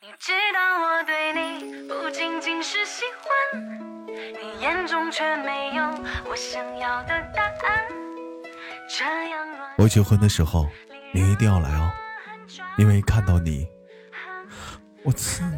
[0.00, 3.26] 你知道我对你不仅仅是喜欢，
[4.06, 5.82] 你眼中却没有
[6.30, 7.84] 我想要的答案。
[8.88, 9.44] 这样
[9.76, 10.68] 我结婚的时候，
[11.12, 11.90] 你一定要来哦，
[12.76, 13.66] 因为看到你，
[15.02, 15.42] 我刺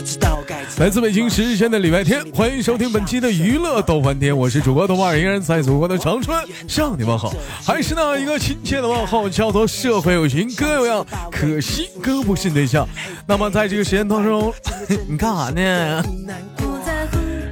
[0.00, 0.02] 呢。
[0.78, 6.38] 来自北京时间的礼拜天，欢迎收听本期的娱乐逗翻天，我是主播豆瓣，依然在祖国的长春
[6.68, 7.32] 向你问好，
[7.64, 12.86] 还是那一个亲切的问候，叫做社会有情哥有样，可惜哥不是对象。
[13.26, 14.52] 那么在这个时间当中，
[15.08, 16.02] 你干啥呢？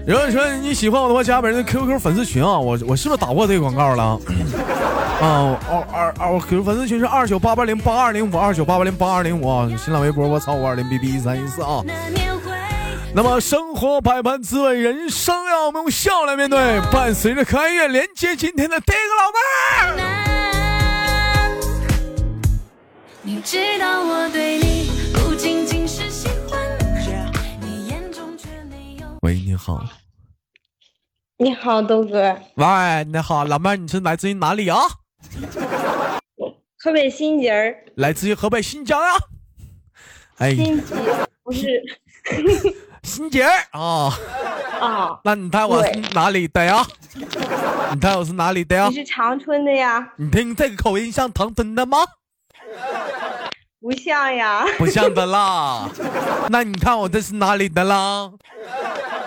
[0.06, 4.20] 如果说你喜欢我的话，加本人的 QQ 粉丝群啊，我我是不是打过这个广告了？
[5.22, 11.82] 啊，二二二，QQ 粉丝群是二九八八零八二零五二九八八零八二零五啊，新浪微博我操五二零 B B 一三一四啊。
[13.16, 16.80] 那么生活百般滋味，人生要我们用笑来面对。
[16.90, 19.38] 伴随着可爱乐，连接今天的第一个老妹
[20.02, 20.10] 儿。
[23.22, 26.60] 你知道我对你不仅仅是喜欢，
[27.60, 29.06] 你眼中却没有。
[29.22, 29.80] 喂，你好。
[31.36, 32.36] 你好，豆哥。
[32.56, 34.80] 喂，你好，老妹儿，你是来自于哪里啊？
[36.78, 37.76] 河北新集儿。
[37.94, 39.06] 来自于河北新疆啊。
[40.38, 40.94] 哎，新集
[41.44, 41.80] 不是
[43.04, 44.12] 新杰儿啊。
[44.80, 45.20] 啊。
[45.22, 46.84] 那你猜我是哪里的呀？
[47.92, 48.88] 你猜我是哪里的呀？
[48.88, 50.12] 你是长春的呀？
[50.16, 51.98] 你听这个口音像长春的吗？
[53.80, 54.64] 不像呀。
[54.78, 55.88] 不像的啦。
[56.48, 58.32] 那你看我这是哪里的啦？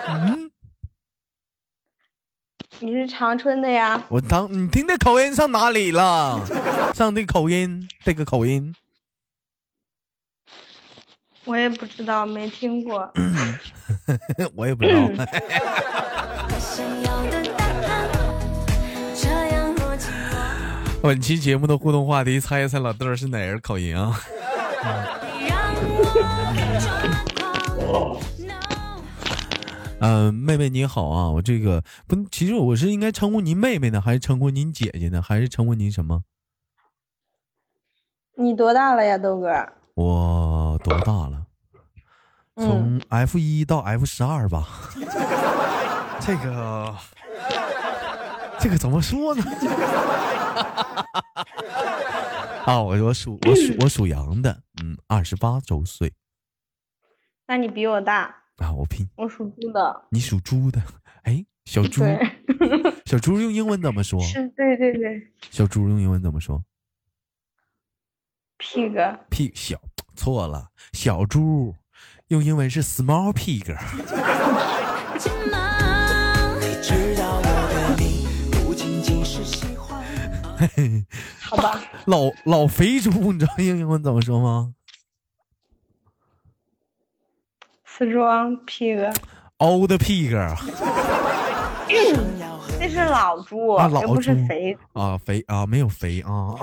[0.08, 0.50] 嗯。
[2.80, 4.00] 你是长春的呀？
[4.08, 6.40] 我当你听这口音上哪里了？
[6.94, 8.72] 上这口音，这个口音，
[11.48, 13.10] 我也不知道，没听过。
[14.54, 15.08] 我也不知道。
[21.00, 24.20] 本期节目的互动话题，猜一猜老豆是哪人口音啊？
[30.00, 36.24] 嗯， 妹妹你好啊，我这个不，其实我是应该称呼您妹妹呢，还是称呼您姐姐呢，还是称呼您什么？
[38.36, 39.48] 你多大了呀，豆哥？
[39.94, 41.17] 我多大了？
[42.58, 44.66] 从 F 一到 F 十二吧。
[46.20, 46.94] 这个，
[48.58, 49.44] 这个怎么说呢？
[52.66, 56.12] 啊，我我属我属我属羊的，嗯，二十八周岁。
[57.46, 58.34] 那你比我大。
[58.58, 58.72] 啊！
[58.72, 60.82] 我拼，我属猪的，你属猪的，
[61.22, 62.02] 哎，小猪，
[63.06, 64.20] 小猪用英文怎么说？
[64.20, 65.32] 是，对对对。
[65.48, 66.64] 小猪用英文怎么说
[68.58, 69.80] ？pig，pig 小
[70.16, 71.72] 错了，小猪
[72.28, 73.74] 用英文是 small pig。
[81.40, 84.74] 好吧，老老肥猪，你知道用英文怎么说吗
[87.86, 90.56] ？？Strong pig，old pig，
[92.78, 96.54] 这是老猪，老不是肥啊，肥啊，没有肥啊，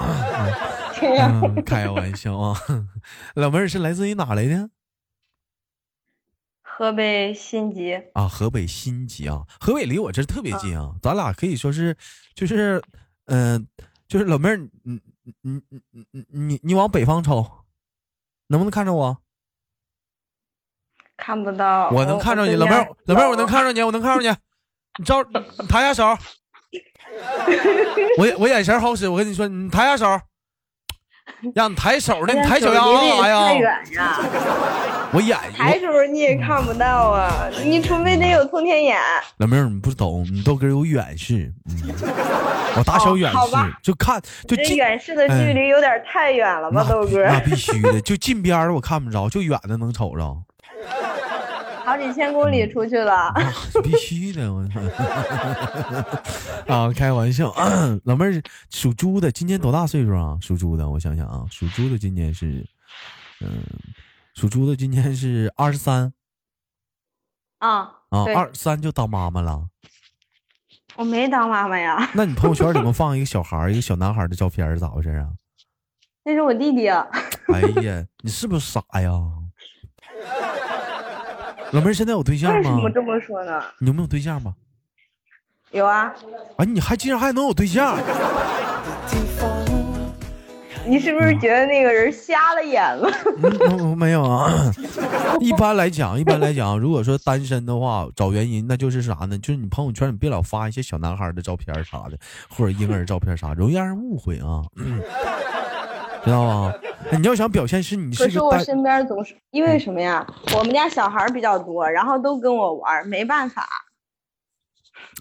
[1.02, 2.56] 嗯、开玩笑啊，
[3.34, 4.70] 老妹儿是来自于哪来的？
[6.78, 7.94] 河北新集。
[8.14, 11.96] 啊，河北新集啊，河北离我这特别近啊，咱俩可以说是，
[12.34, 12.84] 就是，
[13.28, 13.66] 嗯，
[14.10, 15.00] 就是老妹儿，你你
[15.42, 17.50] 你你你你你往北方瞅，
[18.48, 19.18] 能不能看着我？
[21.16, 24.36] 看不到，我能看着你，老妹儿，老妹儿，我能看着你，我能看着你，
[25.00, 25.24] 你招，
[25.70, 26.04] 抬下手，
[28.20, 30.06] 我我眼神好使，我跟你说，你抬下手，
[31.54, 33.48] 让你抬手呢，你抬脚丫子干啥呀？
[33.48, 33.64] 太远
[33.94, 34.20] 呀！
[35.12, 38.98] 我眼抬手你也看不到啊，你除非得有通天眼。
[39.38, 41.54] 老妹儿，你不懂，你豆哥有远视，
[42.78, 43.38] 我打小远视，
[43.82, 47.24] 就看就近远视的距离有点太远了吧，豆哥？
[47.26, 50.38] 那必须的，就近边我看不着，就远的能瞅着。
[51.86, 53.32] 好几千公里出去了，
[53.84, 54.82] 必须的，我操！
[56.74, 57.54] 啊，开玩笑，
[58.06, 58.42] 老妹儿
[58.72, 60.38] 属猪的，今年多大岁数啊？
[60.42, 62.68] 属猪的，我想想啊，属猪的今年是，
[63.42, 63.64] 嗯，
[64.34, 66.12] 属猪的今年是二十三。
[67.60, 69.70] 啊啊，二三就当妈妈了？
[70.96, 72.10] 我没当妈妈呀。
[72.14, 75.30] 那你朋友圈里面放一个小孩一个小男孩的照片是咋回事啊？
[76.24, 76.90] 那是我弟弟。
[76.90, 79.12] 哎呀，你是不是傻呀？
[81.72, 82.58] 老妹儿现在有对象吗？
[82.58, 83.62] 为什么这么说呢？
[83.80, 84.54] 你有没有对象吗？
[85.72, 86.14] 有啊。
[86.58, 87.98] 啊，你还竟然还能有对象？
[90.88, 93.10] 你是不是觉得那个人瞎了眼了？
[93.72, 94.72] 嗯，没有啊。
[95.42, 99.36] 一般来讲，一般来讲，如果说单身的话，找原因那就是啥呢？
[99.40, 102.18] 就是你朋友圈你别老发一些小男孩的照片啥的，
[102.48, 104.62] 或者婴儿照片啥，容易让人误会啊。
[106.26, 106.74] 知道吧？
[107.18, 110.26] 你要想表现是你可是我是个单，身边总是因为什么呀？
[110.58, 113.68] 我们家小孩比较多，然后都跟我玩，没办法。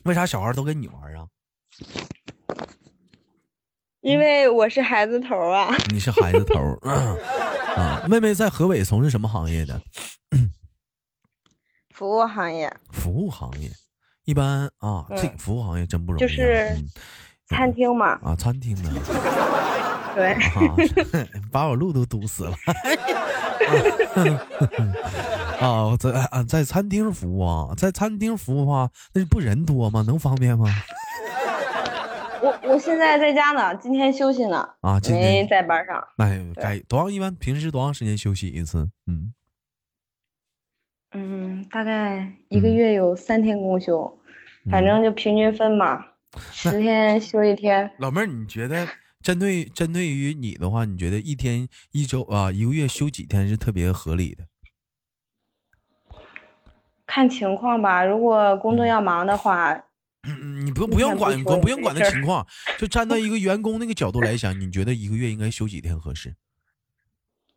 [0.05, 1.27] 为啥小孩都跟你玩啊？
[4.01, 6.79] 因为我是孩子头儿啊， 你是孩子头儿
[7.77, 8.03] 啊？
[8.09, 9.81] 妹妹在河北从事什么行业的？
[11.95, 13.71] 服务行业，服务行业。
[14.25, 16.27] 一般啊，这服务行业真不容易啊。
[16.27, 16.89] 就是嗯
[17.47, 18.91] 餐厅嘛，啊，餐厅的
[20.15, 20.77] 对，啊，
[21.53, 22.57] 把我路都堵死了。
[25.61, 30.03] 啊，我在啊在餐厅服务啊，在餐厅服务的话，那不人多吗？
[30.07, 30.67] 能方便吗？
[32.43, 36.07] 我我现在在家呢，今天休息呢，啊，今没天在班上。
[36.19, 37.11] 那该多长？
[37.13, 38.89] 一般平时多长时间休息一次？
[39.07, 39.33] 嗯，
[41.13, 44.19] 嗯，大概一个嗯月有三天公休，
[44.71, 46.05] 反正就平均分嘛，
[46.53, 47.91] 十天休一天。
[47.99, 48.87] 老妹儿，你觉得
[49.25, 54.47] 针对针对于你的话，你觉得一天一周啊一个月休几天是特别合理的？
[57.07, 59.73] 看情况吧，如果工作要忙的话，
[60.25, 62.47] 嗯，你不用不用管管不用管那情况，
[62.79, 66.37] 就站在一个员工那个角度来想，你觉得一个月应该休几天合适？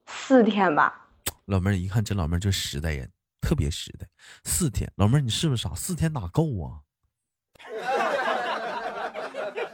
[0.06, 1.10] 四天吧。
[1.48, 3.12] 老妹儿一看，这老妹儿就实在人，
[3.42, 4.08] 特别实在。
[4.46, 5.76] 四天，老妹儿你是不是傻？
[5.76, 6.87] 四天哪够啊？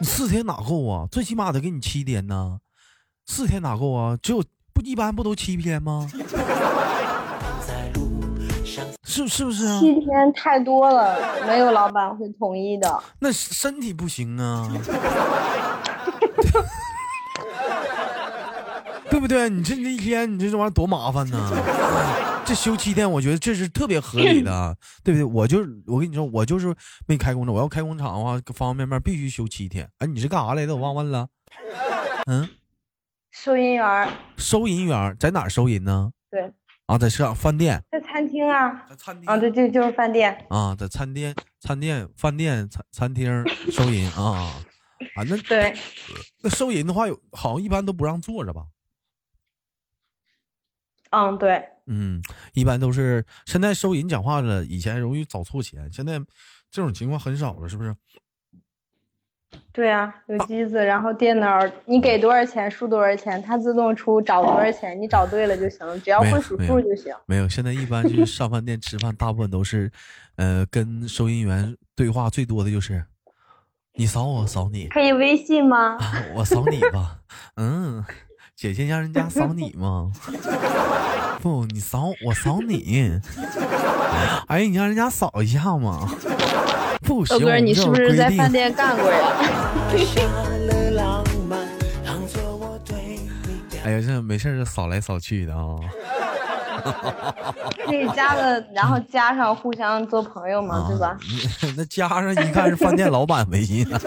[0.04, 1.08] 你四天哪够啊？
[1.10, 2.60] 最起码得给你七天呢，
[3.26, 4.18] 四天哪够啊？
[4.22, 6.06] 只有不一般不都七天吗？
[9.06, 9.80] 是是不是啊？
[9.80, 11.18] 七天太多了，
[11.48, 13.02] 没有老板会同意的。
[13.20, 14.70] 那身体不行啊，
[19.10, 19.50] 对不对？
[19.50, 21.50] 你这一天，你这这玩意儿多麻烦呢。
[22.46, 25.24] 这休七天，我觉得这是特别合理的， 对不对？
[25.24, 26.76] 我就是我跟你说，我就是
[27.08, 29.90] 没开工厂，我要开工厂的话，方方面面必须休七天。
[30.00, 30.76] 哎，你是干啥来的？
[30.76, 31.28] 我忘问了。
[32.26, 32.50] 嗯，
[33.32, 36.12] 收银员，收银员在哪儿收银呢？
[36.30, 36.54] 对，
[36.86, 40.46] 啊，在上饭店，在餐厅啊，在餐厅啊，对，就就是饭店。
[40.50, 44.52] 啊，在餐厅、餐店、饭店、餐餐厅收银啊
[45.16, 45.74] 啊，那对，
[46.42, 48.66] 那收银的话有好像一般都不让坐着吧？
[51.12, 52.22] 嗯，对，嗯，
[52.54, 56.20] 一般都是现在收银讲话了，以前容易找错钱，现在
[56.72, 57.96] 这种情况很少了，是不是？
[59.72, 67.14] 对啊，有机子，然后电脑，你给多少钱输多少钱，它自动出找多少钱，你找对了就行了，只要会数数就行。
[67.28, 69.92] 没有，现在一般就是上饭店吃饭，大部分都是，
[70.38, 73.06] 呃，跟收银员对话最多的就是，
[73.94, 75.98] 你扫我，扫你，可以微信吗？
[76.00, 77.20] 啊，我扫你吧，
[77.58, 78.04] 嗯，
[78.64, 80.10] 姐姐让人家扫你吗？
[81.44, 83.12] 不，你扫我扫你，
[84.48, 86.08] 哎，你让人家扫一下嘛。
[87.02, 89.20] 不行，豆哥，你是不是在饭店干过呀？
[93.84, 95.76] 哎呀，这没事儿就扫来扫去的啊。
[97.86, 101.18] 可以加了，然后加上互相做朋友嘛，啊对吧？
[101.76, 104.00] 那加上一看是饭店老板微信啊。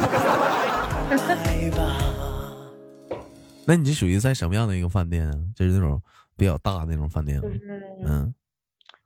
[3.67, 5.35] 那你这属于在什么样的一个饭店啊？
[5.55, 6.01] 就是那种
[6.37, 7.51] 比较大的那种饭店吗就？
[7.55, 8.35] 是嗯，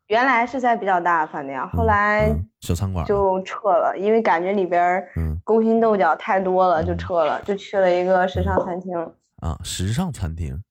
[0.09, 3.07] 原来是在比较大的饭店，后来嗯小餐馆。
[3.07, 5.03] 就撤了，因为感觉里边
[5.45, 8.95] 勾心斗角太多了，就撤了，就去了一个时尚餐厅。
[9.37, 10.63] 啊，时尚餐厅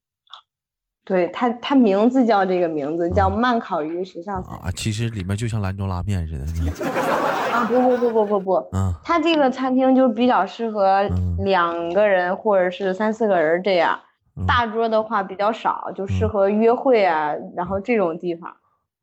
[1.03, 6.45] 对它，它名字叫这个名字，叫慢烤鱼时尚餐啊，其实里面就像兰州拉面似的。
[7.59, 7.65] 啊！
[7.65, 13.99] 不不不不不不，嗯它这个餐厅就比较适合嗯两个人或者是三四个人这样。
[14.35, 18.55] 嗯大桌的话比较少，就适合约会啊，然后这种地方，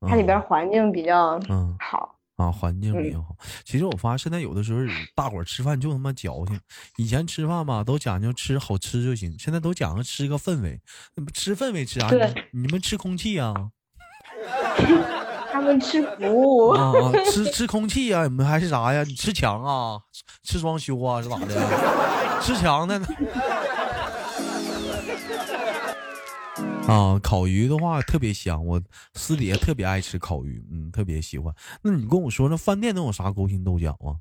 [0.08, 2.14] 它里边环境比较嗯好。
[2.36, 3.34] 啊，环境嗯比较好。
[3.64, 4.80] 其实我发现现在有的时候
[5.14, 6.58] 大伙儿吃饭就他妈矫情，
[6.96, 10.80] 以前吃饭吧都讲究吃好吃就行，现在都讲究吃个氛围。
[11.14, 12.08] 那不吃氛围吃啥？
[12.52, 13.54] 你们吃空气啊？
[15.56, 19.02] 他们吃服务，啊啊，吃吃空气呀、你们还是啥呀？
[19.08, 19.98] 你吃墙啊？
[20.42, 21.22] 吃装修啊？
[21.22, 21.46] 是咋的？
[22.42, 23.06] 吃墙的呢？
[26.86, 28.78] 啊，烤鱼的话特别香，我
[29.14, 31.54] 私底下特别爱吃烤鱼，嗯，特别喜欢。
[31.82, 34.20] 那你跟我说，那饭店能有啥勾心斗角啊？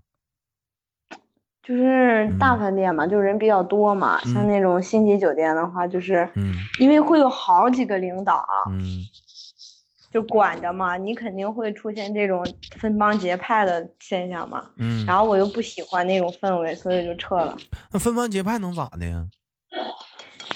[1.62, 4.22] 就是大饭店嘛，就人比较多嘛。
[4.24, 8.80] 嗯像那种星级酒店的话，就是嗯因为会有好几个领导嗯
[10.15, 12.41] 就管着嘛，你肯定会出现这种
[12.79, 14.63] 分帮结派的现象嘛。
[14.77, 17.53] 嗯，然后我又不喜欢那种氛围，所以就撤了。
[17.91, 19.25] 那分帮结派能咋的呀？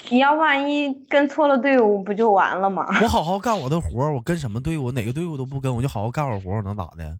[0.08, 2.86] 你要万一跟错了队伍，不就完了吗？
[3.02, 7.18] 我好好干我的活儿，我跟什么队伍，哪个队伍都不跟，我就好好干我活儿，我能咋的？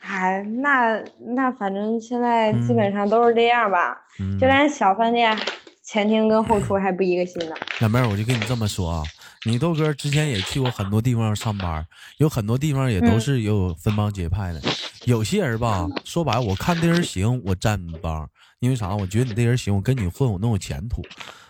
[0.00, 1.00] 哎，那
[1.36, 3.96] 那反正现在基嗯本上都是这样吧。
[4.18, 5.38] 嗯就连小饭店，
[5.84, 7.54] 前厅跟后厨还不一个心呢。
[7.78, 9.02] 小妹儿，我就跟你这么说啊，
[9.44, 11.84] 你豆哥之前也去过很多地方上班，
[12.18, 14.62] 有很多地方也都是有分帮结派的。
[15.04, 18.28] 有些人吧，说白了，我看这人行，我站你帮，
[18.60, 18.94] 因为啥？
[18.94, 21.02] 我觉得你这人行，我跟你混，我能有前途。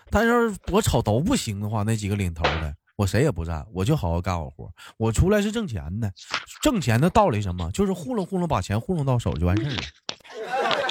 [0.08, 4.70] 但是我瞅都不行的话，那几个领头的，我谁也不站，我就好好干我活。
[4.96, 6.10] 我出来是挣钱的，
[6.62, 7.70] 挣钱的道理什么？
[7.72, 9.82] 就是糊弄糊弄，把钱糊弄到手就完事儿了。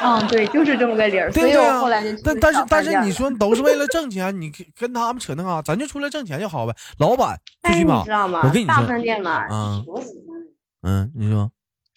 [0.04, 1.32] 嗯，对，就是这么个理儿。
[1.32, 6.74] 对对啊我后来就，但但是但是你说，都是为了挣钱，你跟跟他们扯那啥，咱就出来挣钱就好呗。
[7.00, 8.42] 老板但是你最起码知道吗？
[8.44, 9.86] 我跟你说，大饭店嘛，嗯
[10.84, 11.52] 嗯，你说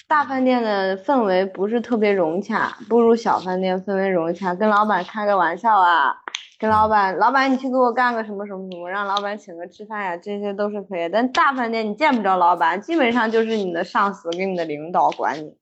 [0.07, 4.55] 大饭店的氛围不是特别融洽，不如小饭店氛围融洽。
[4.55, 6.15] 跟老板开个玩笑啊，
[6.59, 11.11] 跟老板，老板你去给我干个什么什么什么，让老板请个吃饭呀，这些都是可以的。
[11.15, 15.57] 但大饭店你见不着老板，基本上就是你的上司跟你的领导管你，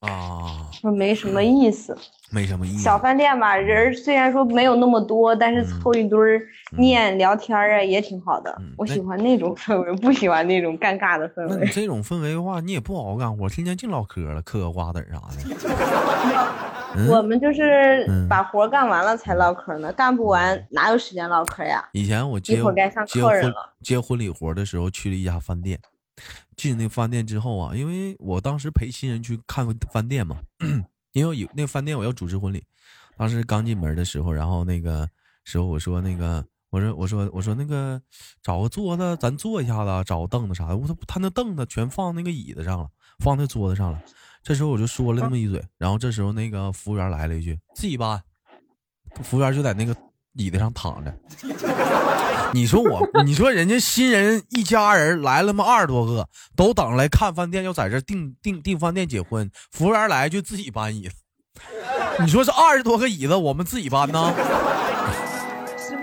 [0.00, 1.96] 啊，说没什么意思。
[2.30, 2.78] 没什么意思。
[2.82, 6.42] 小饭店吧，人虽然说没有那么多，但是凑一堆儿
[6.76, 11.66] 念聊天儿啊，也挺好的我喜欢那种氛围，不喜欢那种尴尬的氛围。
[11.72, 16.46] 这种氛围的话，你也不好好干活，天天净唠嗑了，嗑个瓜子儿啥的。
[16.98, 21.84] 嗯我们就是嗯把活干完了才唠嗑呢，干不完哪有时间唠嗑呀？
[21.92, 25.78] 以前我接一会儿该上接婚客人了接婚礼活的时候，去了一家饭店。
[26.56, 30.40] 进那饭店之后啊，因为我当时陪新人去看饭店嘛，
[31.12, 32.64] 因为有那饭店我要主持婚礼，
[33.16, 35.08] 当时刚进门的时候，然后那个
[35.44, 38.00] 时候我说那个我说我说我说那个
[38.42, 40.76] 找个桌子咱坐一下子，找个凳子啥的。
[40.76, 44.02] 我说他那凳子全放那个椅子上了，放那桌子上了。
[44.42, 48.22] 这时候我就说了那么一嘴，然后这时候那个服务员来了一句自己搬，
[49.22, 49.96] 服务员就在那个
[50.36, 51.14] 椅子上躺着。
[52.52, 59.50] 你说我， 你说人家新人一家人来了嘛二十多个，都等着来看饭店，要在这订订订饭店结婚。
[59.72, 61.14] 服务员来就自己搬椅子，
[62.20, 64.32] 你说这二十多个椅子我们自己搬呢？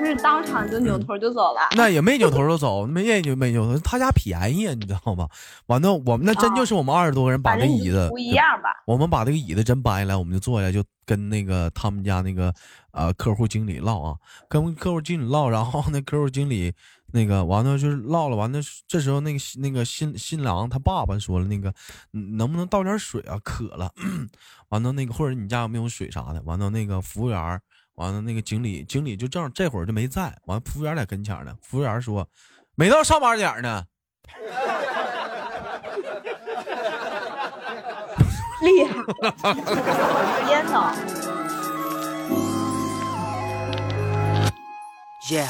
[0.05, 1.61] 是当场就扭头就走了？
[1.75, 5.27] 那也没扭头就走，没也就没扭头，他家便宜啊，你知道吗？
[5.67, 8.69] 完了，我们那真就是我们二十多个人把反这椅子正你不一样吧？
[8.85, 12.53] 我们把这个椅子真搬下来，我们就坐下来，就跟那个他们家那个
[12.91, 14.17] 呃客户经理唠啊，
[14.47, 16.73] 跟客户经理唠，然后那客户经理
[17.11, 21.73] 那个完了就是唠了，完了这时候那个那个新新郎他爸爸说了，那个
[22.13, 23.37] 嗯能不能倒点水啊？
[23.43, 23.91] 渴了。
[24.69, 26.41] 完了那个或者你家有没有水啥的？
[26.43, 27.61] 完了那个服务员儿，
[27.95, 32.27] 完了那个经理经理就正好这会儿就没在，完了服务员在跟前呢，服务员说
[32.75, 33.83] 没到上班点儿呢。
[38.61, 38.93] 厉害！
[40.47, 40.95] 天呐
[45.29, 45.49] ，Yeah，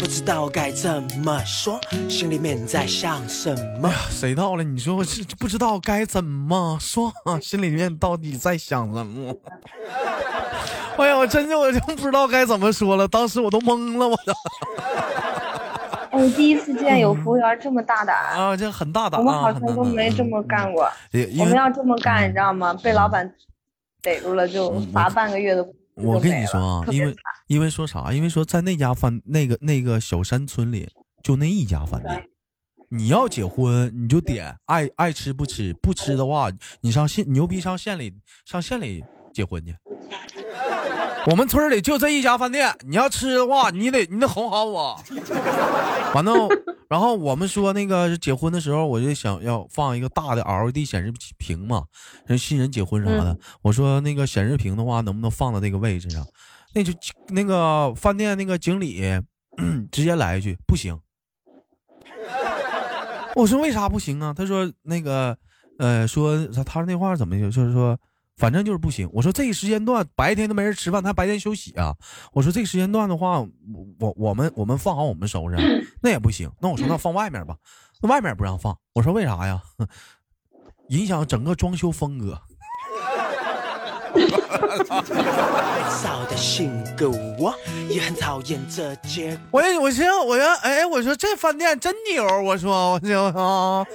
[0.00, 1.78] 不知道该怎么说，
[2.08, 3.92] 心里面在想什么。
[4.08, 4.64] 谁到了？
[4.64, 9.34] 你说我是不知道该怎么说， 心里面到底在想什么？
[10.96, 14.32] 哎呀，我真的我就不知道该怎么说了，当时我都懵了，我都
[16.12, 20.90] 我第一次见有服务员这么大胆，啊，这很大胆我们啊，好像都没这么干过。
[21.12, 22.72] 嗯我们要这么干，你知道吗？
[22.82, 23.30] 被老板
[24.02, 25.62] 逮住了就罚半个月的
[26.02, 27.14] 我跟你说啊，因为
[27.46, 28.12] 因为说啥？
[28.12, 30.88] 因为说在那家饭那个那个小山村里，
[31.22, 32.24] 就那一家饭店。
[32.88, 38.12] 你要结婚，你就点爱爱吃不吃，不吃的话，你上县牛逼上县里
[38.44, 39.76] 上县里结婚去。
[41.26, 44.98] 我们村里就这一家饭店，你要吃的话，你得你得哄好我。
[46.14, 46.32] 完了，
[46.88, 51.84] 然后我们说那个结婚的时候，我就想要放一个大的 LED 显示屏嘛，
[52.24, 53.36] 人新人结婚啥的。
[53.62, 56.26] 我说那个显示屏的话，能不能放到那个位置上？
[56.74, 56.92] 那就
[57.28, 59.02] 那个饭店那个经理、
[59.92, 60.98] 直接来一句不行。
[63.36, 64.32] 我说为啥不行啊？
[64.34, 65.36] 他说那个
[65.78, 67.98] 呃，说他他那话怎么就是说。
[68.40, 69.06] 反正就是不行。
[69.12, 71.94] 我说这个时间段白天都没人吃饭，他白天休息啊。
[72.32, 73.40] 我说这个时间段的话，
[73.98, 75.56] 我我们我们放好我们收拾，
[76.00, 76.50] 那也不行。
[76.58, 77.54] 那我说那放外面吧，
[78.00, 78.74] 那外面不让放。
[78.94, 79.60] 我说为啥呀？
[80.88, 82.40] 影响整个装修风格。
[86.02, 87.54] 少的性格，我
[87.88, 89.60] 也很讨厌这结果。
[89.60, 93.86] 我我寻思我说哎，我说这饭店真牛，我说我就啊。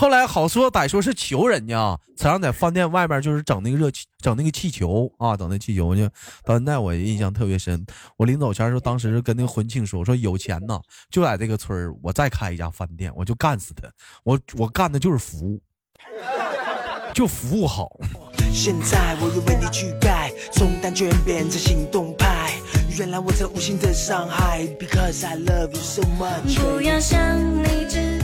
[0.00, 6.08] 后来好说歹说是求人家，才让在饭店外面就是整那个热气，整那个气球啊，整那气球去。
[6.42, 7.84] 到现在我印象特别深。
[8.16, 10.80] 我临走前说，当时跟那个婚庆说，我说有钱呐，
[11.10, 13.86] 就在这个村儿，我再开一家饭店，我就干死他。
[14.24, 15.60] 我我干的就是服务，
[17.12, 17.90] 就服务好。
[18.54, 22.54] 现在我又为你去盖，从单纯变成行动派。
[22.98, 26.58] 原来我曾无心的伤害，Because I love you so much。
[26.58, 28.18] 不要想你只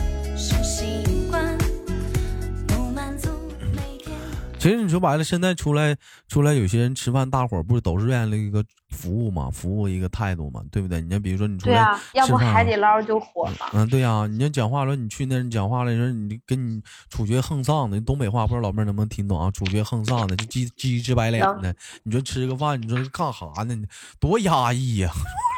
[4.67, 5.97] 其实你说白了，现在出来
[6.27, 11.01] 出来，有些人吃饭，大伙儿不是都是愿意一个服务嘛，服务一个态度嘛，对不对？
[11.01, 13.71] 你像比如说你出来对啊，要吃饭不海底捞就火了。
[13.73, 19.49] 嗯，对呀、你要讲话了，你去那人讲话了，说你跟你处决横丧的，东北话不知道老妹儿能不能听懂啊？
[19.53, 23.77] 处决横丧的，就鸡鸡直白脸的，你说吃个饭，你说干哈呢？
[24.19, 25.13] 多压抑呀、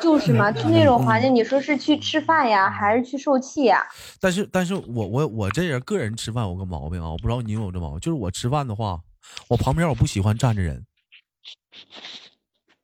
[0.00, 3.86] 就是嘛，去那种环境，你说是去吃饭呀，还是去受气呀？
[4.20, 9.00] 但是，但是我我我这人个人吃饭有个毛病啊，我不知道你有这毛病，就是我吃饭的话，
[9.48, 10.84] 我旁边我不喜欢站着人，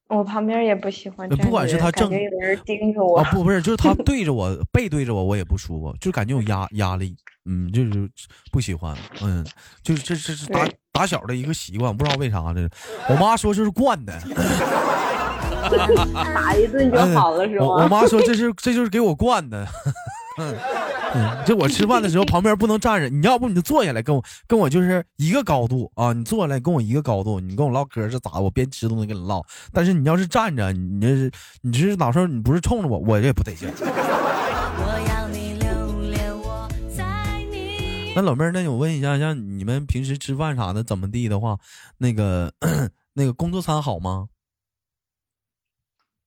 [0.08, 3.18] 我旁边也不喜欢呃站着人，不管是他正有人盯着我。
[3.18, 7.16] 啊不不是，就是他对着我背对着我，我也不舒服，就感觉有压压力，
[7.46, 8.10] 嗯，就是
[8.52, 9.44] 不喜欢，嗯，
[9.82, 12.70] 就是这这是打打小的一个习惯，不知道为啥这是，
[13.08, 14.12] 我妈说就是惯的，
[16.34, 17.88] 打一顿就好了，是我我？
[17.88, 19.66] 妈说这是这就是给我惯的。
[20.36, 28.40] 嗯，就我吃饭的时候旁边不能站着，你要不你就坐下来跟我跟我就是一个高度啊，你坐下来跟我一个高度，你跟我唠嗑是咋？
[28.40, 29.40] 我边吃都能跟你唠。
[29.72, 31.30] 但是你要是站着，你这是
[31.62, 33.68] 你这是哪时候你不是冲着我，我也不得劲。
[33.78, 37.04] 我要你留恋我在
[37.52, 41.58] 你那老妹儿，那我问一下，像你们平时吃饭啥的怎么地的话，
[41.98, 42.52] 那个
[43.14, 44.26] 那个工作餐好吗？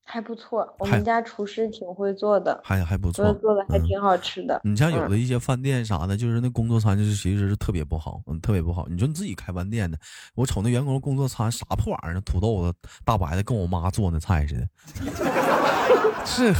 [0.10, 3.32] 还不错，我们家厨师挺会做的，还还不错。
[3.34, 4.60] 做的还嗯挺好吃的。
[4.64, 8.88] 你像有嗯的一些饭店啥的，就是那工作餐就是其实是特别不好，嗯，特别不好。
[8.90, 10.00] 你说你自己开饭店的，
[10.34, 12.74] 我瞅那员工工作餐啥破玩意儿，土豆子、
[13.04, 14.68] 大白的，跟我妈做那菜似的。
[16.26, 16.54] 是，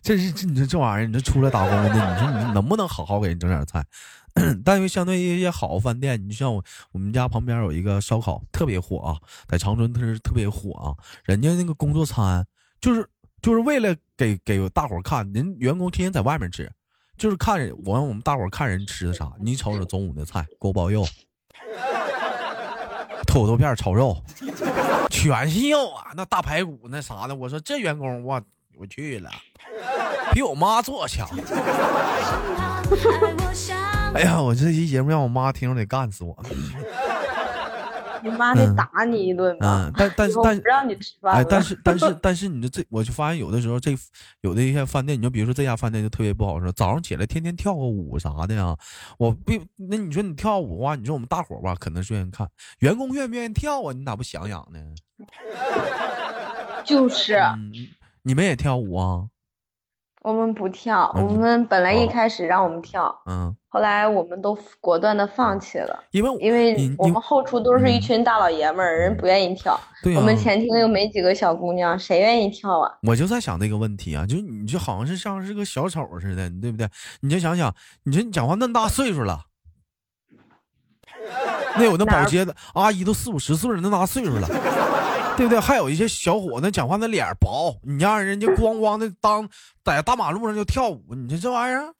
[0.00, 3.84] 这是这你说这玩意儿，你这出来打工的，你说你能不能好好给人整点菜？
[4.64, 9.16] 但是相对于一些好饭店，你就像我我们家旁边有一个烧烤特别火啊，
[9.48, 10.94] 在长春特是特别火啊，
[11.24, 12.46] 人家那个工作餐
[12.80, 13.08] 就是
[13.42, 16.70] 就是为了给给大伙看，人员工天天在外面吃，
[17.16, 19.32] 就是看我让我们大伙看人吃的啥。
[19.40, 21.06] 你瞅瞅中午的菜，锅包肉、
[23.26, 24.22] 土豆片炒肉，
[25.10, 27.34] 全是肉啊，那大排骨那啥的。
[27.34, 28.40] 我说这员工我
[28.76, 29.30] 我去了，
[30.32, 31.28] 比我妈做强。
[34.14, 36.34] 哎呀，我这期节目让我妈听着得干死我。
[38.22, 43.96] 你妈得嗯打你一顿吧嗯，，但但是但不让你吃饭哎，但是但是 但是你这这，我就发现有的时候这
[44.40, 48.76] 有的一些饭店，你就比如说这家饭店就特别不好说，早上起来天天跳个舞啥的呀，
[49.18, 52.48] 我不那你说你跳舞的话，你说我们大伙儿吧，可能是愿意看，
[52.80, 53.92] 员工愿不愿意跳啊？
[53.92, 54.78] 你咋不想想呢？
[56.84, 57.72] 就是嗯，
[58.22, 59.28] 你们也跳舞啊？
[60.22, 69.78] 我们不跳，嗯我们本来一哦开始让我们跳，嗯，后来我们都果断的放弃了，因为因为我你们后厨都是一嗯群大老爷们儿，人不愿意跳。
[70.02, 72.90] 对呀、我们前厅又没几个小姑娘，谁愿意跳啊？
[73.02, 76.88] 我就在想这个问题啊，就你就好像是像是个小丑似的，对不对？
[77.20, 79.40] 你就想想，你说你讲话那么大岁数了，
[81.76, 84.48] 那有那保洁的阿姨都四五十岁了，那么大岁数了，
[85.38, 85.60] 对不对？
[85.60, 89.48] 还有一些小伙子讲话那脸薄，你让人家咣咣的当
[89.84, 91.94] 在大马路上就跳舞，你说这玩意儿，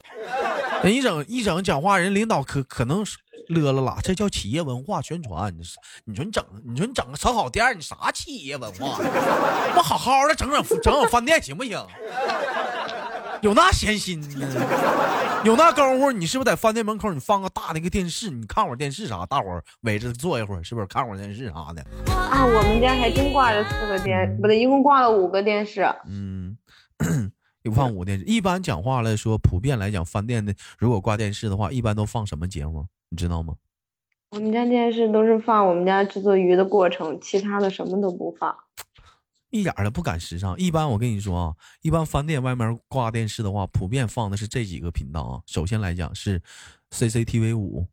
[0.83, 5.57] 人一整一整讲话，人领导可可能是乐了啦，这叫企业文化宣传。
[5.57, 8.99] 你说你说你整你说你整个烧烤店，你啥企业文化？
[9.77, 11.79] 我好好的整整整整饭店行不行？
[13.41, 14.47] 有那闲心呢？
[15.45, 21.83] 有那功夫，你是不是在饭店门口你放个大那个电视，你看会儿电视啥，大伙儿围着坐一会儿，是不是看会儿电视啥的？
[22.13, 25.89] 啊，我们家还真挂着四个电，不对，一共挂了五个电视。
[26.09, 26.57] 嗯，
[27.63, 28.25] 有放五电视。
[28.25, 32.87] 一般讲话来说，普遍来讲，饭店的如果挂电视的话，一般都放什么节目？
[33.11, 33.55] 你知道吗？
[34.31, 38.55] 我们家电视都是放我们家制作鱼的过程，其他的什么都不放。
[39.51, 40.57] 一点都不赶时尚。
[40.59, 45.41] 一般我跟你说啊，一般饭店外面挂电视的话，普遍放的是这几个频道啊。
[45.47, 46.41] 首先来讲是
[46.91, 47.87] CCTV 五，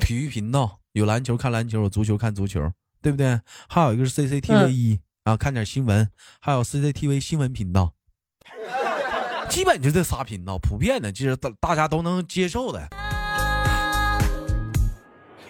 [0.00, 3.40] 体育频道有篮球看篮球，有足球看足球，对不对？
[3.68, 6.10] 还有一个是 CCTV 嗯一、啊，看点新闻，
[6.40, 7.94] 还有 CCTV 新闻频道。
[9.48, 12.88] 基本就这仨频道，普遍的，就是大大家都能接受的。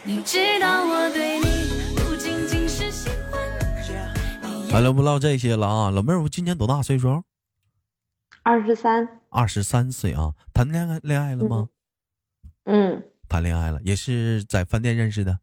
[0.03, 1.50] 你知道我对你
[4.73, 5.91] 完了，不唠这些了啊。
[5.91, 7.25] 老妹儿，我今年多大岁数？
[8.43, 10.35] 二十三，二十三岁啊。
[10.55, 11.69] 谈恋爱恋爱了吗？
[12.65, 15.41] 嗯，谈恋爱了，也是在饭店认识的，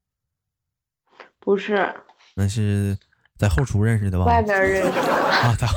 [1.39, 1.93] 不是，
[2.35, 2.97] 那是
[3.37, 4.25] 在后厨认识的吧？
[4.25, 5.13] 外边认识的。
[5.13, 5.67] 啊，在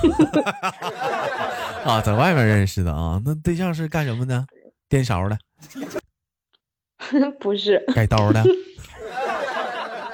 [1.84, 3.20] 啊，在外面认识的啊。
[3.24, 4.46] 那对象是干什么的？
[4.88, 5.38] 颠勺的，
[7.40, 8.42] 不是，改刀的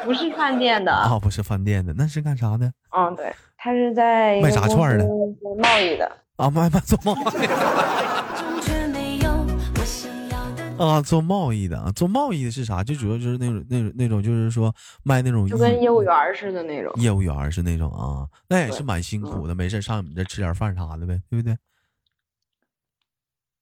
[0.06, 0.92] 不是饭店的。
[0.92, 2.72] 啊，不是饭店的，那是干啥的？
[2.96, 6.10] 嗯，对，他是在卖个公炸串儿的做贸易的。
[6.36, 7.24] 啊，卖卖做贸易。
[7.24, 12.84] 终却没有我想要的啊，做贸易的啊，做贸易的是啥？
[12.84, 16.92] 就主要就是那种那种那种，就是说卖那种就跟业务员儿似的那种。
[17.02, 21.58] 业务员是那种啊，那也是蛮辛苦的，没事上你们这吃点饭啥的呗，对不对？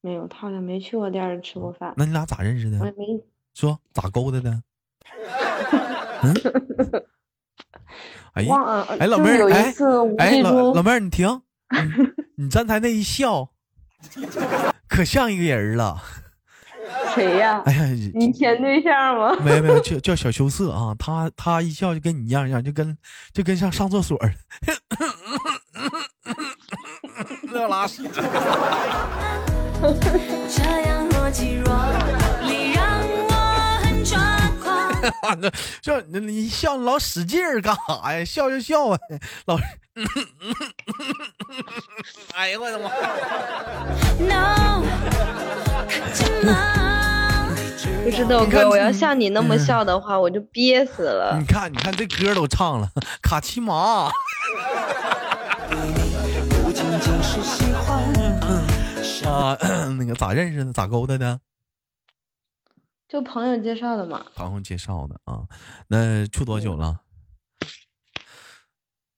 [0.02, 2.78] 没有，他好像没去过店里吃过饭，那你俩咋认识的？
[2.80, 3.24] 我也没。
[3.54, 4.62] 说咋勾搭的？
[6.24, 6.34] 嗯，
[8.34, 8.54] 哎呀，
[9.00, 9.72] 哎老妹儿哎
[10.18, 11.40] 哎老老妹儿你停，
[12.36, 13.50] 你 你刚才那一笑，
[14.88, 16.02] 可像一个人了。
[17.14, 17.62] 谁呀？
[17.64, 17.84] 哎呀，
[18.14, 19.34] 你前对象吗？
[19.42, 22.96] 没有没有，叫叫小羞涩啊，他他一笑就跟你一样一样，就跟
[23.32, 24.30] 就跟像上厕所似
[27.52, 28.02] 的，要拉屎。
[30.48, 31.64] 这样若即若
[32.46, 32.73] 离，让我很抓
[35.10, 35.40] 狂。
[35.80, 38.24] 叫你你笑老使劲儿干啥呀？
[38.24, 38.98] 笑就笑啊，
[39.46, 39.56] 老。
[42.34, 42.90] 哎呀我的妈
[44.18, 44.82] ！No？
[48.02, 51.46] 不是豆你看哥，我要像你那么嗯笑的话，我就憋死了你。
[51.46, 52.90] 看你看这歌都唱了，
[53.22, 54.10] 卡其马。
[56.62, 58.02] 不仅仅是喜欢。
[59.32, 59.56] 啊，
[59.98, 60.72] 那个咋认识的？
[60.72, 61.38] 咋勾搭的？
[63.14, 64.26] 就朋友介绍的嘛。
[64.34, 65.46] 朋友介绍的啊。
[65.86, 67.00] 那处多久了？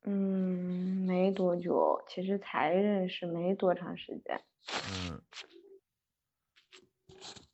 [0.04, 4.38] 嗯，没多久，其实才认识没多长时间，
[5.08, 5.22] 嗯。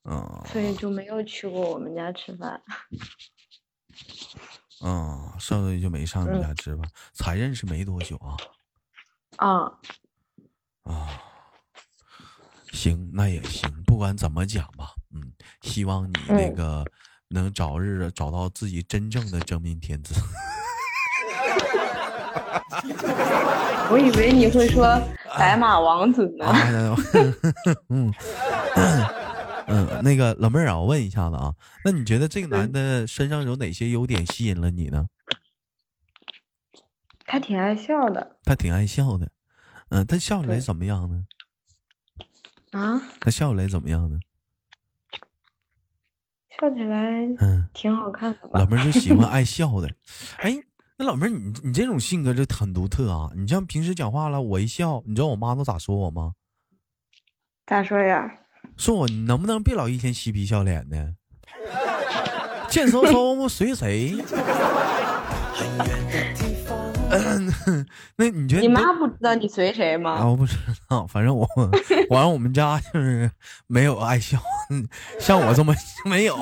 [0.02, 2.60] 嗯所以就没有去过我们家吃饭。
[4.84, 8.36] 嗯，上次就没上你嗯家吃饭，才认识没多久啊
[9.36, 9.78] 啊，
[10.82, 11.22] 啊。
[12.72, 16.84] 行，那也行，不管怎么讲吧，嗯，希望你那嗯个
[17.28, 20.14] 能早日找到自己真正的真命天子。
[23.90, 25.00] 我以为你会说
[25.38, 26.46] 白马王子呢。
[26.46, 26.96] 啊，
[27.90, 28.12] 嗯
[29.66, 35.06] 嗯，那个老妹儿啊，我问一下子啊，那你觉得这个男的身上有哪些优点吸引了你呢？
[37.26, 39.30] 他挺爱笑的他挺爱笑的，
[39.90, 41.24] 嗯，他笑起来怎么样呢？
[42.72, 44.18] 啊，他笑起来怎么样呢？
[46.60, 46.98] 笑起来
[47.40, 48.60] 嗯，挺好看的吧？
[48.60, 49.88] 老妹儿就喜欢爱 笑的。
[50.38, 50.54] 哎，
[50.98, 53.30] 那老妹儿，你你这种性格就很独特啊！
[53.34, 56.32] 你像平时讲话了，我一笑，你知道我妈都咋说我吗？
[57.66, 58.30] 咋说呀？
[58.76, 61.14] 说我你能不能别老一天嬉皮笑脸的，
[62.68, 64.16] 贱嗖嗖随谁？
[65.54, 66.78] 很远的地方。
[68.16, 70.26] 那你觉得你妈不知道你随谁啊，吗？
[70.26, 70.56] 我不知
[70.88, 71.46] 道，反正我，
[72.08, 73.30] 反正我们家就是
[73.66, 74.38] 没有爱笑，
[74.70, 74.86] 嗯
[75.18, 75.74] 像我这么
[76.06, 76.36] 没有。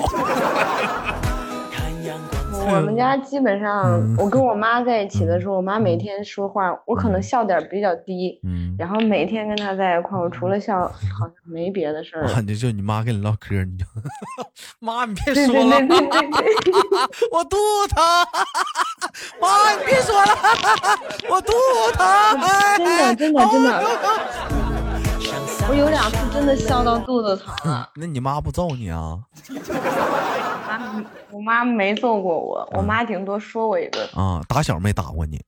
[2.67, 10.81] 我们家 基本上嗯，我跟我妈在一起的时候，我妈每天说话，我可能笑点比较低，嗯，然后每天跟她在一块，我除了笑，
[11.19, 12.33] 好像没别的事儿了。
[12.35, 13.85] 啊，就就你妈跟你唠嗑，你就
[14.81, 16.73] 妈，你别说了，对对对对对，
[17.33, 18.03] 我肚子疼，
[19.41, 20.33] 妈，你别说了，
[21.31, 22.05] 我肚子疼，
[22.79, 23.83] 真的真的真的，
[25.71, 27.93] 我有两次真的笑到肚子疼了。
[27.95, 29.25] 那你妈不揍你啊？
[30.67, 34.05] 妈，我妈没揍过我，我妈顶多说我一顿。
[34.13, 35.41] 啊，打小没打过你，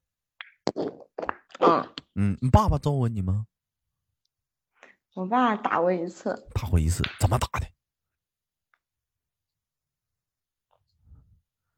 [1.58, 3.46] 嗯，嗯，你爸爸揍过你吗？
[5.14, 7.66] 我爸打过一次，打过一次，怎么打的？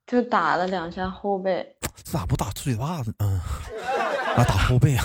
[0.06, 1.78] 就打了两下后背。
[2.02, 3.14] 咋不打嘴巴子？
[3.20, 3.40] 嗯，
[4.36, 5.04] 啊，打后背啊。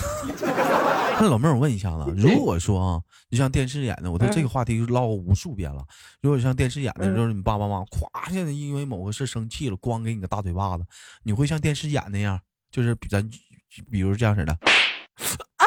[1.20, 5.84] 那老妹儿，我问一下子， 如果说啊，就像电视演的，我对这个话题就唠过无数遍了。
[6.22, 10.84] 如果像电视演的，嗯就是你爸爸妈妈咵，现在因为某个事生气了，咣给你个大嘴巴子，
[11.22, 13.28] 你会像电视演那样，就是比咱
[13.90, 15.66] 比如这样似的啊，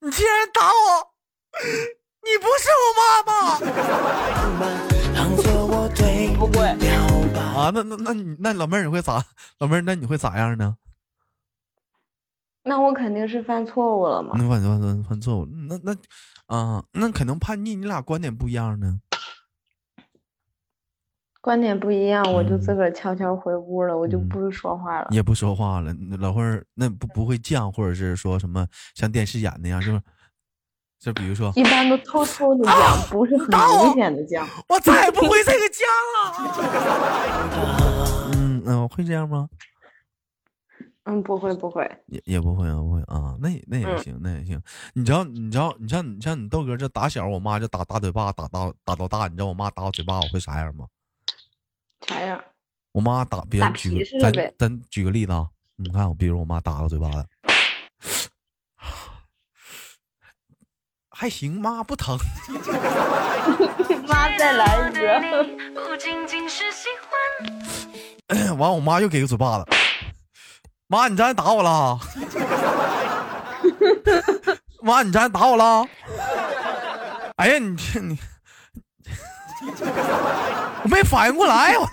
[0.00, 1.12] 你竟然打我，
[2.22, 3.60] 你不是我妈妈
[4.58, 6.66] 漫， 当作我对不会。
[7.54, 7.70] 啊？
[7.74, 9.24] 那那那你那老妹儿你会咋？
[9.58, 10.76] 老妹儿那你会咋样呢？
[12.64, 14.34] 那我肯定是犯错误了嘛。
[14.36, 15.96] 那犯犯犯犯错误，那那
[16.46, 19.00] 啊，那可能叛逆，你俩观点不一样呢。
[21.40, 25.08] 观点不一样，我就嗯自个儿悄悄回屋了，我就嗯不说话了。
[25.10, 30.00] 也不说话了，老会儿那不不会犟，或者是说什么像电视演那样，就是
[31.00, 34.46] 就比如说一般都偷偷的讲，不是很明显的犟。
[34.68, 35.82] 我再也不 会这个犟
[36.14, 36.30] 了。
[38.38, 39.48] 嗯嗯，会这样吗？
[41.04, 44.62] 嗯，不会不会，也也不会啊，不会啊，那也那也嗯行，那也行。
[44.94, 49.26] 你知道，你知道，你像你像你豆哥这打小，我妈就打大嘴巴，打到打到大。
[49.26, 50.86] 你知道我妈打我嘴巴我会啥样吗？
[52.06, 52.40] 啥样？
[52.92, 57.26] 我妈打别打人举个咱咱举个例子啊，你看我，比如我妈打我嘴巴子，
[61.10, 62.16] 还行，妈不疼。
[64.06, 65.20] 妈再来一个。
[65.74, 66.88] 不仅仅是喜
[68.28, 68.56] 欢。
[68.58, 69.66] 完，我妈又给个嘴巴子。
[70.92, 71.98] 妈，你这还打我了？
[74.82, 75.88] 妈，你这还打我了？
[77.36, 78.18] 哎呀，你这你，
[80.82, 81.88] 我没反应过来，我。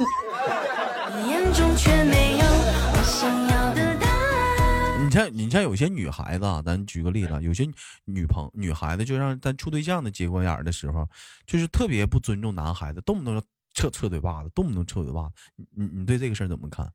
[1.15, 5.05] 你眼中却没有我想要的答案。
[5.05, 7.65] 你像你像有些女孩子啊，咱举个例子，有些
[8.03, 11.07] 女朋女孩子就让咱处对象的节骨眼儿的时候，
[11.45, 15.31] 就是特别不尊重男孩子，动不动就撤撤嘴巴子，动不动撤嘴巴子。
[15.55, 16.85] 你你你对这个事儿怎么看？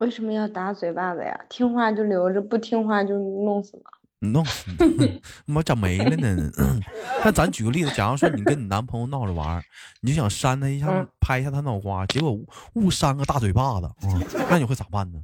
[0.00, 1.46] 为什么要打嘴巴子呀？
[1.48, 3.90] 听话就留着，不听话就弄死嘛。
[4.22, 5.22] 弄死你！
[5.46, 6.50] 妈咋没了呢？
[7.24, 9.62] 那咱举个例子，假如说你跟你男朋友闹着玩儿，
[10.02, 12.38] 你就想扇他一下，嗯拍一下他脑瓜，结果
[12.74, 15.22] 误扇个大嘴巴子，嗯，那你会咋办呢？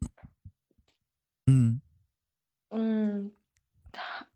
[1.46, 1.80] 嗯，
[2.70, 3.32] 嗯，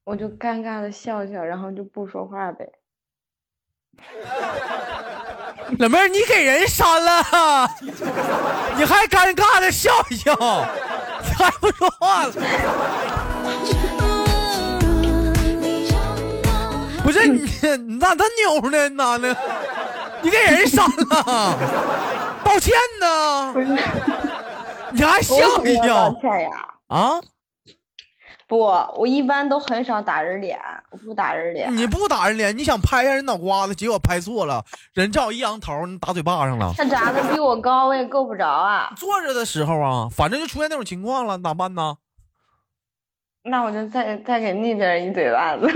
[0.05, 2.73] 我就尴尬的笑笑，然后就不说话呗。
[5.79, 7.69] 老妹儿，你给人删了，
[8.77, 10.35] 你还尴尬的笑一笑，
[11.23, 12.33] 你还不说话了？
[17.03, 17.43] 不是你，
[17.87, 19.37] 你咋这扭呢，你咋的？
[20.23, 21.57] 你给人删了，
[22.43, 23.53] 抱歉呢？
[23.53, 23.67] 不是，
[24.93, 26.15] 你还笑一笑？
[26.89, 27.21] 啊？
[28.57, 30.59] 不，我一般都很少打人脸，
[30.91, 31.77] 我不打人脸。
[31.77, 36.73] 你不打人脸，你想拍一下人脑瓜子，结果拍错了，人正好一仰头，你打嘴巴上了。
[36.77, 38.93] 他长得比我高，我也够不着啊。
[38.97, 41.97] 坐着的时候啊，反正就出现那种情况了，咋办呢？
[43.47, 45.69] 那我就再再给那边一嘴巴子，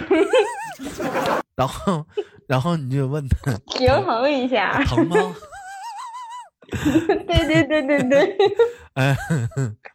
[1.55, 2.07] 然后，
[2.47, 4.83] 然后你就问他平衡一下。
[4.85, 5.17] 疼吗？
[6.70, 8.37] 对对对对对，
[8.94, 9.16] 哎，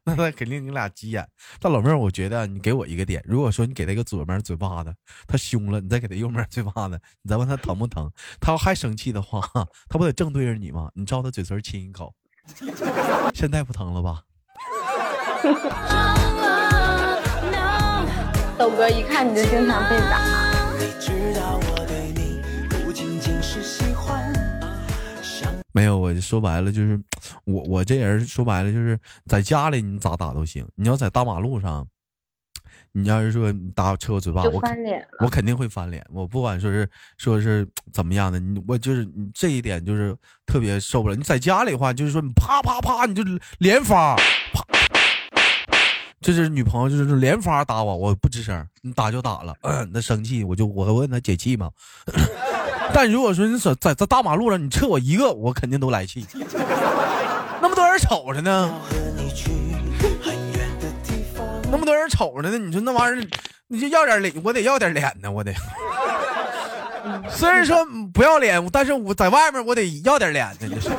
[0.03, 1.27] 那他肯定你俩急眼。
[1.59, 4.93] 但老妹儿，我觉得你给我一个点，如果说你给他一个左面嘴巴子，
[5.27, 9.39] 他凶了，你再给他右面嘴巴子，你再问他疼不疼，他要还生气的话，
[9.87, 10.89] 他不得正对着你吗？
[10.95, 12.13] 你照他嘴唇亲一口，
[13.35, 14.23] 现在不疼了吧？
[18.57, 20.42] 豆哥一看你就经常被打。
[25.75, 27.01] 没有，我说白了就是，
[27.45, 31.85] 我我这人说白了就是在家里你咋打都行，你要在大马路上，
[32.91, 34.61] 你要是说你打我撤我嘴巴，就我。
[35.19, 41.15] 我肯定会翻脸，我不管说是说是怎么样的，你我就是你这一点就是特别受不了。
[41.15, 43.23] 你在家里的话，就是说你啪啪啪，你就
[43.57, 44.15] 连发，
[44.53, 44.63] 啪，
[46.21, 51.71] 就是女朋友就是连发打我，我不吱声，你打就打了，嗯， 那生气我就我问他解气嘛。
[52.93, 56.25] 但如果说你在在在大马路上你撤我一个，我肯定都来气。
[57.61, 58.73] 那么多人瞅着呢。
[61.71, 63.27] 那么多人瞅着呢，你说那玩意儿，
[63.67, 65.51] 你就要点脸，我得要点脸呢，我得。
[67.29, 70.91] 虽然说不要脸，但是我在外面我得要点脸呢，你说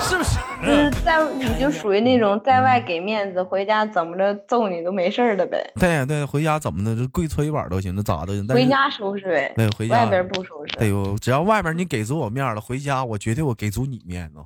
[0.00, 0.38] 是不是？
[0.62, 5.58] 就是在你就属于那种在外给面子，回家怎么着揍你都没事儿的呗。
[5.74, 8.46] 对对，回家怎么的，就跪搓衣板都行，那咋都行。
[8.46, 10.78] 回家收拾呗，对回家外边不收拾。
[10.78, 14.38] 哎呦，只要外边你给足我面了，回家我绝对我给足你面子。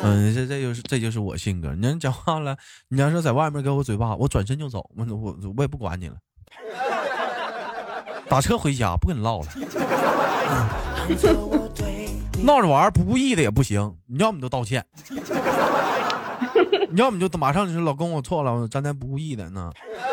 [0.00, 1.74] 嗯，这这就是这就是我性格。
[1.74, 2.56] 你要讲话了，
[2.88, 6.14] 你要说在外面给我嘴巴，我转身就走，我我我也不管你了。
[8.28, 9.46] 打车回家不跟你唠了，
[12.44, 14.84] 闹着玩儿不故意的也不行，你要么就道歉，
[16.90, 19.72] 你 要么就马上就说老公我错了，我刚才不故意的呢。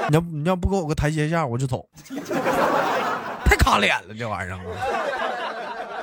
[0.10, 1.84] 你要你要不给我个台阶下，我就走。
[3.43, 4.62] 太卡脸了，这玩意儿啊，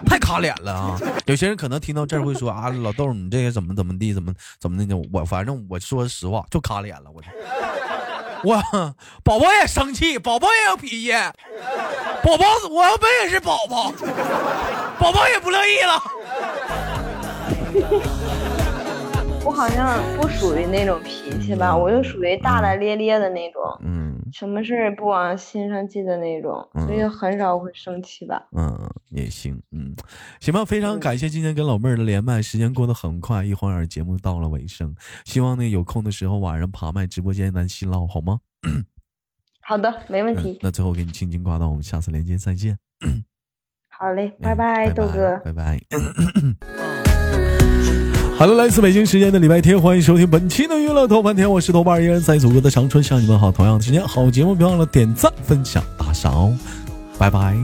[0.05, 0.99] 太卡脸了啊！
[1.27, 4.95] 有些人可能听到这儿会说啊，老豆你这个怎么怎么地，怎么怎么的？
[5.13, 7.23] 我反正我说实话，就卡脸了，我。
[8.45, 8.61] 我
[9.23, 11.13] 宝宝也生气，宝宝也有脾气，
[12.25, 13.93] 宝宝我要本也是宝宝，
[14.99, 16.01] 宝宝也不乐意了。
[19.45, 28.41] 我好像不属于那种脾气吧，我就属于大大咧咧的那种，嗯什么事儿不往心上记的那种，所以很少会生气吧。
[28.57, 28.73] 嗯，
[29.11, 29.95] 也行，嗯，
[30.41, 38.39] 行吧，非常感谢今天跟老妹儿的连麦，时间过得很快，一晃眼节目到了尾声，希望呢有空的时候晚上爬麦直播间咱细唠好吗？
[39.65, 42.77] 好的，没问嗯题，，那最后给你轻轻挂断，我们下次连接再见，
[43.89, 45.41] 好嘞，嗯拜拜，豆哥。
[45.45, 45.81] 拜拜。
[48.37, 53.53] 好了，来自北京时间的礼拜天，欢迎收听本期的娱乐豆瓣天，我是豆瓣儿，依然在祖国的长春向你们好。
[53.53, 56.59] 同样的时间，好节目别忘了点赞、分享、打赏哦，
[57.19, 57.57] 拜拜。